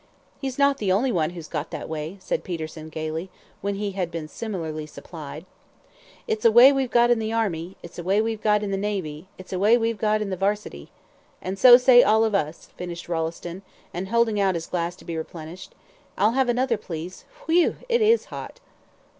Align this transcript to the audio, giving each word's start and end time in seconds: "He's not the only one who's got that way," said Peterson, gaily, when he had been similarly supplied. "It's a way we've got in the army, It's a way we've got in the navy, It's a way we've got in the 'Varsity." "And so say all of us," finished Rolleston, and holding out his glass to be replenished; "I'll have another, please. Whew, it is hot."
"He's 0.41 0.57
not 0.57 0.79
the 0.79 0.91
only 0.91 1.11
one 1.11 1.29
who's 1.29 1.47
got 1.47 1.69
that 1.69 1.87
way," 1.87 2.17
said 2.19 2.43
Peterson, 2.43 2.89
gaily, 2.89 3.29
when 3.61 3.75
he 3.75 3.91
had 3.91 4.09
been 4.09 4.27
similarly 4.27 4.87
supplied. 4.87 5.45
"It's 6.27 6.43
a 6.43 6.49
way 6.51 6.71
we've 6.73 6.89
got 6.89 7.11
in 7.11 7.19
the 7.19 7.31
army, 7.31 7.77
It's 7.83 7.99
a 7.99 8.03
way 8.03 8.19
we've 8.19 8.41
got 8.41 8.63
in 8.63 8.71
the 8.71 8.77
navy, 8.77 9.27
It's 9.37 9.53
a 9.53 9.59
way 9.59 9.77
we've 9.77 9.99
got 9.99 10.19
in 10.19 10.31
the 10.31 10.35
'Varsity." 10.35 10.89
"And 11.39 11.59
so 11.59 11.77
say 11.77 12.01
all 12.01 12.23
of 12.23 12.33
us," 12.33 12.69
finished 12.75 13.07
Rolleston, 13.09 13.61
and 13.93 14.07
holding 14.07 14.39
out 14.39 14.55
his 14.55 14.65
glass 14.65 14.95
to 14.95 15.05
be 15.05 15.15
replenished; 15.15 15.75
"I'll 16.17 16.31
have 16.31 16.49
another, 16.49 16.77
please. 16.77 17.25
Whew, 17.45 17.75
it 17.87 18.01
is 18.01 18.25
hot." 18.33 18.59